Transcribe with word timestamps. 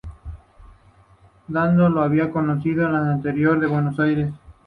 Donoso 1.47 1.87
la 1.93 2.05
había 2.05 2.31
conocido 2.31 2.87
el 2.89 2.95
año 2.95 3.11
anterior 3.11 3.63
en 3.63 3.69
Buenos 3.69 3.99
Aires. 3.99 4.33